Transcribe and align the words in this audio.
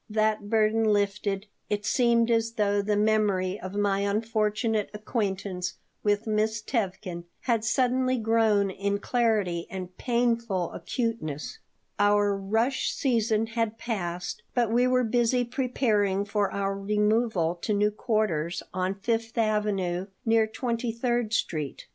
That 0.09 0.49
burden 0.49 0.85
lifted, 0.85 1.45
it 1.69 1.85
seemed 1.85 2.31
as 2.31 2.53
though 2.53 2.81
the 2.81 2.97
memory 2.97 3.59
of 3.59 3.75
my 3.75 3.99
unfortunate 3.99 4.89
acquaintance 4.95 5.75
with 6.01 6.25
Miss 6.25 6.59
Tevkin 6.63 7.25
had 7.41 7.63
suddenly 7.63 8.17
grown 8.17 8.71
in 8.71 8.97
clarity 8.97 9.67
and 9.69 9.95
painful 9.97 10.71
acuteness 10.71 11.59
Our 11.99 12.35
rush 12.35 12.91
season 12.91 13.45
had 13.45 13.77
passed, 13.77 14.41
but 14.55 14.71
we 14.71 14.87
were 14.87 15.03
busy 15.03 15.43
preparing 15.43 16.25
for 16.25 16.51
our 16.51 16.75
removal 16.75 17.53
to 17.61 17.71
new 17.71 17.91
quarters, 17.91 18.63
on 18.73 18.95
Fifth 18.95 19.37
Avenue 19.37 20.07
near 20.25 20.47
Twenty 20.47 20.91
third 20.91 21.31
Street. 21.31 21.85